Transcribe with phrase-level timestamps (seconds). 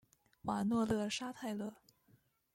[0.45, 1.73] 瓦诺勒沙泰勒。